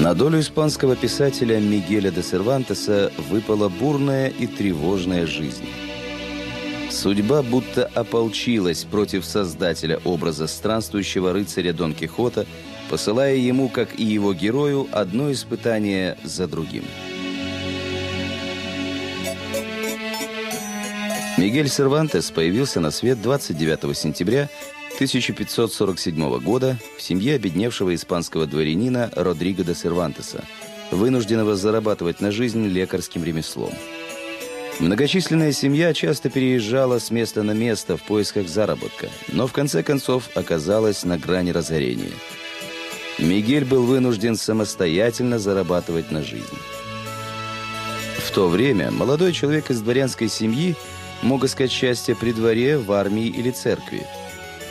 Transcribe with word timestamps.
На 0.00 0.14
долю 0.14 0.40
испанского 0.40 0.96
писателя 0.96 1.60
Мигеля 1.60 2.10
де 2.10 2.22
Сервантеса 2.22 3.12
выпала 3.28 3.68
бурная 3.68 4.28
и 4.28 4.46
тревожная 4.46 5.26
жизнь. 5.26 5.68
Судьба 6.90 7.42
будто 7.42 7.84
ополчилась 7.94 8.84
против 8.84 9.26
создателя 9.26 10.00
образа 10.04 10.46
странствующего 10.46 11.34
рыцаря 11.34 11.74
Дон 11.74 11.92
Кихота, 11.92 12.46
посылая 12.88 13.36
ему, 13.36 13.68
как 13.68 14.00
и 14.00 14.04
его 14.04 14.32
герою, 14.32 14.88
одно 14.90 15.30
испытание 15.32 16.16
за 16.24 16.48
другим. 16.48 16.84
Мигель 21.36 21.68
Сервантес 21.68 22.30
появился 22.30 22.80
на 22.80 22.90
свет 22.90 23.20
29 23.20 23.94
сентября 23.94 24.48
1547 25.00 26.40
года 26.40 26.76
в 26.98 27.00
семье 27.00 27.36
обедневшего 27.36 27.94
испанского 27.94 28.46
дворянина 28.46 29.10
Родриго 29.16 29.64
де 29.64 29.74
Сервантеса, 29.74 30.44
вынужденного 30.90 31.56
зарабатывать 31.56 32.20
на 32.20 32.30
жизнь 32.30 32.66
лекарским 32.66 33.24
ремеслом. 33.24 33.72
Многочисленная 34.78 35.52
семья 35.52 35.94
часто 35.94 36.28
переезжала 36.28 36.98
с 36.98 37.10
места 37.10 37.42
на 37.42 37.52
место 37.52 37.96
в 37.96 38.02
поисках 38.02 38.50
заработка, 38.50 39.08
но 39.28 39.46
в 39.46 39.54
конце 39.54 39.82
концов 39.82 40.28
оказалась 40.34 41.02
на 41.02 41.16
грани 41.16 41.50
разорения. 41.50 42.12
Мигель 43.18 43.64
был 43.64 43.86
вынужден 43.86 44.36
самостоятельно 44.36 45.38
зарабатывать 45.38 46.10
на 46.10 46.22
жизнь. 46.22 46.44
В 48.18 48.30
то 48.32 48.48
время 48.48 48.90
молодой 48.90 49.32
человек 49.32 49.70
из 49.70 49.80
дворянской 49.80 50.28
семьи 50.28 50.76
мог 51.22 51.44
искать 51.44 51.70
счастье 51.70 52.14
при 52.14 52.32
дворе, 52.32 52.76
в 52.76 52.92
армии 52.92 53.28
или 53.28 53.50
церкви– 53.50 54.06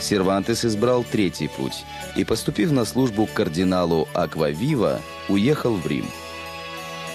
Сервантес 0.00 0.64
избрал 0.64 1.04
третий 1.04 1.48
путь 1.48 1.84
и, 2.16 2.24
поступив 2.24 2.72
на 2.72 2.84
службу 2.84 3.26
к 3.26 3.32
кардиналу 3.32 4.08
Аквавива, 4.14 5.00
уехал 5.28 5.76
в 5.76 5.86
Рим. 5.86 6.06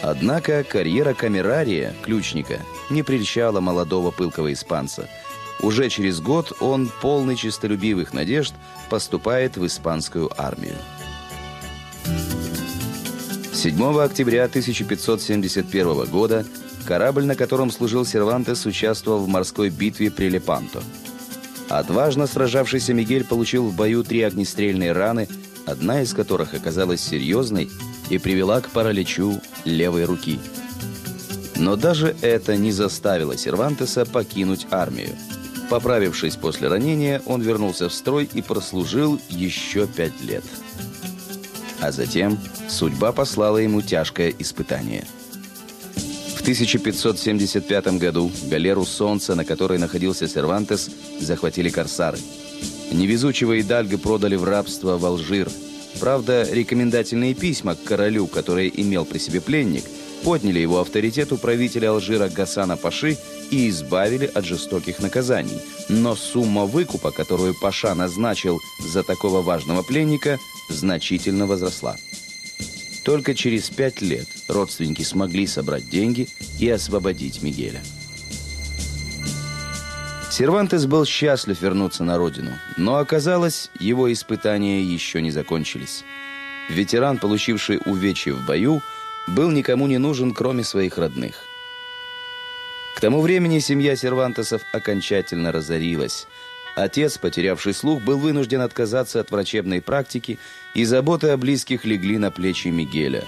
Однако 0.01 0.63
карьера 0.63 1.13
камерария, 1.13 1.93
ключника, 2.03 2.59
не 2.89 3.01
прельщала 3.01 3.59
молодого 3.59 4.11
пылкого 4.11 4.53
испанца. 4.53 5.09
Уже 5.61 5.89
через 5.89 6.19
год 6.19 6.53
он, 6.59 6.91
полный 7.01 7.35
честолюбивых 7.35 8.13
надежд, 8.13 8.53
поступает 8.89 9.57
в 9.57 9.65
испанскую 9.65 10.29
армию. 10.37 10.75
7 13.53 13.99
октября 13.99 14.43
1571 14.43 16.05
года 16.05 16.45
корабль, 16.85 17.25
на 17.25 17.35
котором 17.35 17.71
служил 17.71 18.05
Сервантес, 18.05 18.65
участвовал 18.65 19.19
в 19.19 19.27
морской 19.27 19.69
битве 19.69 20.11
при 20.11 20.29
Лепанто– 20.29 20.83
Отважно 21.69 22.27
сражавшийся 22.27 22.93
Мигель 22.93 23.23
получил 23.23 23.67
в 23.67 23.75
бою 23.75 24.03
три 24.03 24.21
огнестрельные 24.21 24.91
раны, 24.91 25.27
одна 25.65 26.01
из 26.01 26.13
которых 26.13 26.53
оказалась 26.53 27.01
серьезной 27.01 27.69
и 28.09 28.17
привела 28.17 28.61
к 28.61 28.69
параличу 28.69 29.41
левой 29.63 30.05
руки. 30.05 30.39
Но 31.55 31.75
даже 31.75 32.15
это 32.21 32.55
не 32.57 32.71
заставило 32.71 33.37
Сервантеса 33.37 34.05
покинуть 34.05 34.67
армию. 34.69 35.15
Поправившись 35.69 36.35
после 36.35 36.67
ранения, 36.67 37.21
он 37.25 37.41
вернулся 37.41 37.89
в 37.89 37.93
строй 37.93 38.29
и 38.31 38.41
прослужил 38.43 39.19
еще 39.29 39.87
пять 39.87 40.21
лет. 40.21 40.43
А 41.81 41.91
затем 41.91 42.37
судьба 42.69 43.11
послала 43.11 43.57
ему 43.57 43.81
тяжкое 43.81 44.33
испытание– 44.37 45.05
1575 46.45 47.97
году 47.97 48.31
галеру 48.43 48.85
«Солнце», 48.85 49.33
на 49.33 49.43
которой 49.43 49.79
находился 49.79 50.27
Сервантес, 50.27 50.91
захватили 51.19 51.69
корсары. 51.69 52.19
Невезучего 52.91 53.59
Идальго 53.59 53.97
продали 53.97 54.35
в 54.35 54.43
рабство 54.43 54.99
в 54.99 55.05
Алжир. 55.07 55.49
Правда, 55.99 56.47
рекомендательные 56.47 57.33
письма 57.33 57.73
к 57.73 57.83
королю, 57.83 58.27
которые 58.27 58.69
имел 58.79 59.05
при 59.05 59.17
себе 59.17 59.41
пленник, 59.41 59.85
подняли 60.23 60.59
его 60.59 60.81
авторитет 60.81 61.31
у 61.31 61.37
правителя 61.37 61.89
Алжира 61.89 62.29
Гасана 62.29 62.77
Паши 62.77 63.17
и 63.49 63.67
избавили 63.67 64.29
от 64.31 64.45
жестоких 64.45 64.99
наказаний. 64.99 65.59
Но 65.89 66.15
сумма 66.15 66.65
выкупа, 66.65 67.09
которую 67.09 67.55
Паша 67.59 67.95
назначил 67.95 68.59
за 68.93 69.01
такого 69.01 69.41
важного 69.41 69.81
пленника, 69.81 70.37
значительно 70.69 71.47
возросла. 71.47 71.95
Только 73.05 73.35
через 73.35 73.69
пять 73.69 74.01
лет 74.01 74.27
родственники 74.47 75.03
смогли 75.03 75.45
собрать 75.45 75.87
деньги 75.87 76.27
и 76.59 76.67
освободить 76.67 77.43
Мигеля. 77.43 77.81
Сервантес 80.31 80.87
был 80.87 81.05
счастлив 81.05 81.61
вернуться 81.61 82.03
на 82.03 82.17
родину, 82.17 82.51
но 82.77 82.97
оказалось, 82.97 83.69
его 83.79 84.11
испытания 84.11 84.81
еще 84.81 85.21
не 85.21 85.29
закончились. 85.29 86.03
Ветеран, 86.67 87.19
получивший 87.19 87.79
увечье 87.85 88.33
в 88.33 88.43
бою, 88.43 88.81
был 89.27 89.51
никому 89.51 89.85
не 89.85 89.99
нужен, 89.99 90.33
кроме 90.33 90.63
своих 90.63 90.97
родных. 90.97 91.35
К 92.95 93.01
тому 93.01 93.21
времени 93.21 93.59
семья 93.59 93.95
Сервантесов 93.95 94.63
окончательно 94.73 95.51
разорилась– 95.51 96.25
Отец, 96.75 97.17
потерявший 97.17 97.73
слух, 97.73 98.03
был 98.03 98.19
вынужден 98.19 98.59
отказаться 98.59 99.21
от 99.21 99.31
врачебной 99.31 99.81
практики, 99.81 100.37
и 100.75 100.85
заботы 100.85 101.29
о 101.29 101.37
близких 101.37 101.85
легли 101.85 102.19
на 102.19 102.29
плечи 102.29 102.67
Мигеля. 102.67 103.23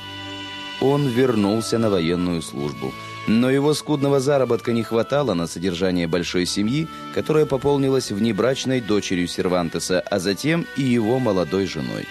Он 0.79 1.07
вернулся 1.07 1.79
на 1.79 1.89
военную 1.89 2.43
службу, 2.43 2.93
но 3.27 3.49
его 3.49 3.73
скудного 3.73 4.19
заработка 4.19 4.73
не 4.73 4.83
хватало 4.83 5.33
на 5.33 5.47
содержание 5.47 6.07
большой 6.07 6.45
семьи, 6.45 6.87
которая 7.15 7.47
пополнилась 7.47 8.11
внебрачной 8.11 8.81
дочерью 8.81 9.27
Сервантеса, 9.27 9.99
а 10.01 10.19
затем 10.19 10.67
и 10.75 10.83
его 10.83 11.17
молодой 11.17 11.65
женой. 11.65 12.05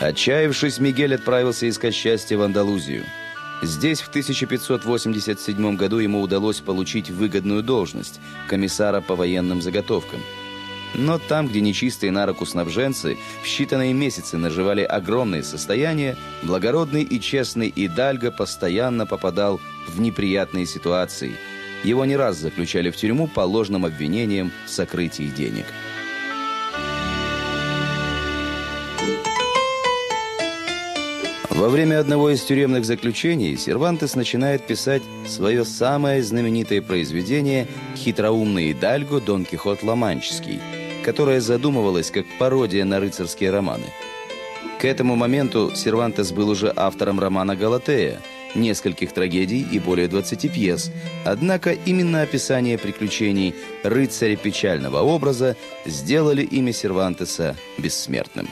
Отчаявшись, 0.00 0.80
Мигель 0.80 1.14
отправился 1.14 1.68
искать 1.68 1.94
счастье 1.94 2.36
в 2.36 2.42
Андалузию– 2.42 3.04
Здесь 3.62 4.00
в 4.00 4.08
1587 4.08 5.76
году 5.76 5.98
ему 5.98 6.20
удалось 6.20 6.58
получить 6.58 7.10
выгодную 7.10 7.62
должность 7.62 8.20
комиссара 8.48 9.00
по 9.00 9.14
военным 9.14 9.62
заготовкам. 9.62 10.20
Но 10.94 11.18
там, 11.18 11.48
где 11.48 11.60
нечистые 11.60 12.12
на 12.12 12.26
руку 12.26 12.44
снабженцы 12.44 13.16
в 13.42 13.46
считанные 13.46 13.92
месяцы 13.92 14.36
наживали 14.36 14.82
огромные 14.82 15.42
состояния, 15.42 16.16
благородный 16.42 17.02
и 17.02 17.20
честный 17.20 17.72
Идальго 17.74 18.30
постоянно 18.30 19.06
попадал 19.06 19.60
в 19.88 20.00
неприятные 20.00 20.66
ситуации. 20.66 21.36
Его 21.82 22.04
не 22.04 22.16
раз 22.16 22.36
заключали 22.36 22.90
в 22.90 22.96
тюрьму 22.96 23.26
по 23.26 23.40
ложным 23.40 23.84
обвинениям 23.84 24.52
в 24.66 24.70
сокрытии 24.70 25.28
денег. 25.28 25.64
Во 31.50 31.68
время 31.68 32.00
одного 32.00 32.30
из 32.30 32.42
тюремных 32.42 32.84
заключений 32.84 33.56
Сервантес 33.56 34.16
начинает 34.16 34.66
писать 34.66 35.02
свое 35.28 35.64
самое 35.64 36.22
знаменитое 36.22 36.82
произведение 36.82 37.68
«Хитроумный 37.94 38.72
Идальго 38.72 39.20
Дон 39.20 39.44
Кихот 39.44 39.82
Ломанческий», 39.84 40.60
которое 41.02 41.40
задумывалось 41.40 42.10
как 42.10 42.26
пародия 42.38 42.84
на 42.84 43.00
рыцарские 43.00 43.50
романы. 43.50 43.86
К 44.80 44.84
этому 44.84 45.14
моменту 45.16 45.72
Сервантес 45.74 46.32
был 46.32 46.48
уже 46.48 46.72
автором 46.74 47.20
романа 47.20 47.54
«Галатея», 47.54 48.20
нескольких 48.54 49.12
трагедий 49.12 49.66
и 49.70 49.78
более 49.78 50.08
20 50.08 50.52
пьес. 50.52 50.90
Однако 51.24 51.72
именно 51.72 52.22
описание 52.22 52.78
приключений 52.78 53.54
рыцаря 53.82 54.36
печального 54.36 55.00
образа 55.00 55.56
сделали 55.86 56.42
имя 56.42 56.72
Сервантеса 56.72 57.56
бессмертным. 57.78 58.48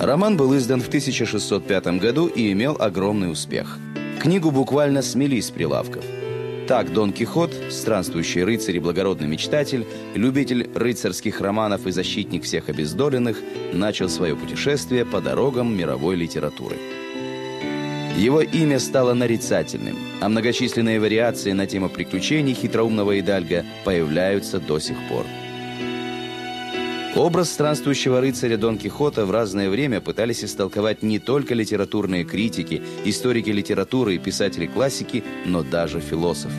Роман 0.00 0.36
был 0.36 0.56
издан 0.56 0.80
в 0.80 0.88
1605 0.88 1.98
году 1.98 2.26
и 2.26 2.50
имел 2.52 2.76
огромный 2.80 3.30
успех. 3.30 3.78
Книгу 4.18 4.50
буквально 4.50 5.02
смели 5.02 5.40
с 5.40 5.50
прилавков. 5.50 6.04
Так 6.70 6.92
Дон 6.92 7.12
Кихот, 7.12 7.52
странствующий 7.68 8.44
рыцарь 8.44 8.76
и 8.76 8.78
благородный 8.78 9.26
мечтатель, 9.26 9.84
любитель 10.14 10.70
рыцарских 10.72 11.40
романов 11.40 11.88
и 11.88 11.90
защитник 11.90 12.44
всех 12.44 12.68
обездоленных, 12.68 13.38
начал 13.72 14.08
свое 14.08 14.36
путешествие 14.36 15.04
по 15.04 15.20
дорогам 15.20 15.76
мировой 15.76 16.14
литературы. 16.14 16.76
Его 18.16 18.40
имя 18.40 18.78
стало 18.78 19.14
нарицательным, 19.14 19.96
а 20.20 20.28
многочисленные 20.28 21.00
вариации 21.00 21.50
на 21.50 21.66
тему 21.66 21.88
приключений 21.88 22.54
хитроумного 22.54 23.18
Идальга 23.18 23.64
появляются 23.84 24.60
до 24.60 24.78
сих 24.78 24.96
пор. 25.08 25.26
Образ 27.20 27.50
странствующего 27.52 28.22
рыцаря 28.22 28.56
Дон 28.56 28.78
Кихота 28.78 29.26
в 29.26 29.30
разное 29.30 29.68
время 29.68 30.00
пытались 30.00 30.42
истолковать 30.42 31.02
не 31.02 31.18
только 31.18 31.52
литературные 31.52 32.24
критики, 32.24 32.82
историки 33.04 33.50
литературы 33.50 34.14
и 34.14 34.18
писатели 34.18 34.64
классики, 34.64 35.22
но 35.44 35.62
даже 35.62 36.00
философы. 36.00 36.54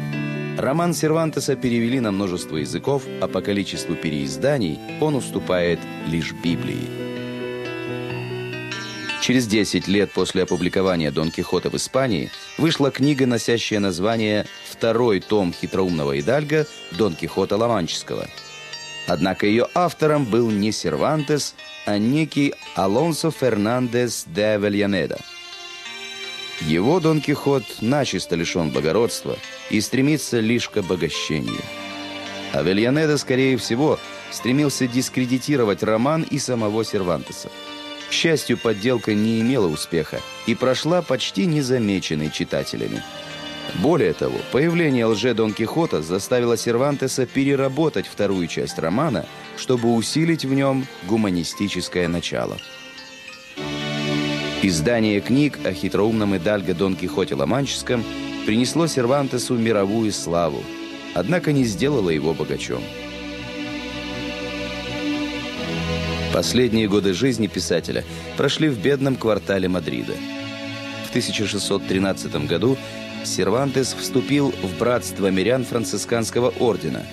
Роман 0.60 0.94
Сервантеса 0.94 1.56
перевели 1.56 2.00
на 2.00 2.12
множество 2.12 2.58
языков, 2.58 3.02
а 3.22 3.28
по 3.28 3.42
количеству 3.42 3.96
переизданий 3.96 4.78
он 5.00 5.16
уступает 5.16 5.80
лишь 6.08 6.32
Библии. 6.32 6.88
Через 9.24 9.48
10 9.48 9.88
лет 9.88 10.12
после 10.12 10.44
опубликования 10.44 11.10
Дон 11.10 11.32
Кихота 11.32 11.72
в 11.72 11.76
Испании 11.76 12.30
вышла 12.60 12.92
книга, 12.92 13.26
носящая 13.26 13.80
название 13.80 14.46
«Второй 14.70 15.22
том 15.22 15.56
хитроумного 15.60 16.20
Идальга 16.20 16.68
Дон 16.92 17.16
Кихота 17.16 17.58
Ломанческого», 17.58 18.28
Однако 19.08 19.46
ее 19.46 19.68
автором 19.74 20.26
был 20.26 20.50
не 20.50 20.72
Сервантес, 20.72 21.56
а 21.86 21.98
некий 21.98 22.54
Алонсо 22.76 23.32
Фернандес 23.32 24.26
де 24.28 24.44
Авельянеда. 24.56 25.20
Его 26.62 27.00
Дон 27.00 27.22
Кихот 27.22 27.64
начисто 27.82 28.36
лишен 28.36 28.70
благородства 28.70 29.38
и 29.70 29.82
стремится 29.82 30.40
лишь 30.40 30.70
к 30.70 30.78
обогащению. 30.78 31.62
Авельянеда, 32.54 33.18
скорее 33.18 33.58
всего, 33.58 33.98
стремился 34.30 34.88
дискредитировать 34.88 35.82
роман 35.84 36.24
и 36.24 36.38
самого 36.38 36.86
Сервантеса. 36.86 37.50
К 38.10 38.14
счастью, 38.14 38.58
подделка 38.58 39.14
не 39.14 39.40
имела 39.42 39.68
успеха 39.68 40.20
и 40.46 40.54
прошла 40.54 41.02
почти 41.02 41.46
незамеченной 41.46 42.30
читателями. 42.30 43.02
Более 43.76 44.14
того, 44.14 44.38
появление 44.52 45.06
лже 45.06 45.34
Дон 45.34 45.54
Кихота 45.54 46.02
заставило 46.02 46.58
Сервантеса 46.58 47.26
переработать 47.26 48.06
вторую 48.06 48.48
часть 48.48 48.78
романа, 48.78 49.26
чтобы 49.58 49.94
усилить 49.96 50.46
в 50.46 50.54
нем 50.54 50.86
гуманистическое 51.08 52.08
начало. 52.08 52.58
Издание 54.62 55.22
книг 55.22 55.58
о 55.66 55.74
хитроумном 55.74 56.38
Идальго 56.38 56.76
Дон 56.76 56.96
Кихоте 56.96 57.34
Ломанческом 57.34 58.04
принесло 58.46 58.88
Сервантесу 58.88 59.56
мировую 59.56 60.12
славу, 60.12 60.64
однако 61.16 61.52
не 61.52 61.64
сделало 61.64 62.10
его 62.10 62.34
богачом. 62.34 62.84
Последние 66.34 66.88
годы 66.88 67.14
жизни 67.14 67.48
писателя 67.48 68.04
прошли 68.38 68.70
в 68.70 68.78
бедном 68.78 69.16
квартале 69.16 69.68
Мадрида. 69.68 70.14
В 71.08 71.10
1613 71.10 72.48
году 72.48 72.78
Сервантес 73.24 73.94
вступил 73.94 74.52
в 74.52 74.78
братство 74.80 75.28
мирян 75.28 75.64
францисканского 75.64 76.50
ордена, 76.60 77.04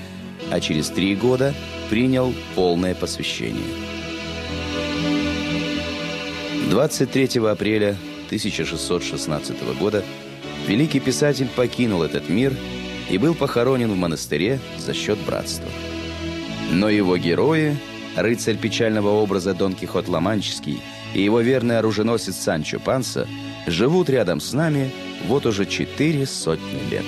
а 0.50 0.60
через 0.60 0.88
три 0.88 1.14
года 1.14 1.54
принял 1.90 2.34
полное 2.54 2.94
посвящение. 2.94 3.62
23 6.70 7.40
апреля 7.46 7.96
1616 8.26 9.78
года 9.78 10.04
великий 10.66 11.00
писатель 11.00 11.48
покинул 11.48 12.02
этот 12.02 12.28
мир 12.28 12.54
и 13.08 13.16
был 13.16 13.34
похоронен 13.34 13.90
в 13.90 13.96
монастыре 13.96 14.60
за 14.76 14.92
счет 14.92 15.18
братства. 15.26 15.68
Но 16.70 16.90
его 16.90 17.16
герои 17.16 17.76
рыцарь 18.16 18.56
печального 18.56 19.08
образа 19.08 19.54
Дон 19.54 19.74
Кихот 19.74 20.08
Ломанческий 20.08 20.82
и 21.14 21.22
его 21.22 21.40
верный 21.40 21.78
оруженосец 21.78 22.36
Санчо 22.36 22.78
Панса 22.78 23.26
живут 23.70 24.10
рядом 24.10 24.40
с 24.40 24.52
нами 24.52 24.92
вот 25.26 25.46
уже 25.46 25.66
четыре 25.66 26.26
сотни 26.26 26.90
лет. 26.90 27.04